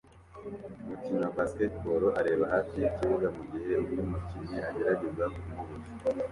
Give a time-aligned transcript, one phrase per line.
[0.83, 5.91] Umukinnyi wa basketball areba hafi yikibuga mugihe undi mukinnyi agerageza kumubuza